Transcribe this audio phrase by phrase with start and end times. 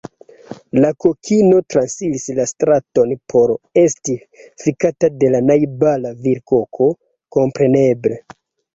[0.77, 4.17] La kokino transiris la straton por esti
[4.65, 6.93] fikata de la najbara virkoko,
[7.39, 8.23] kompreneble.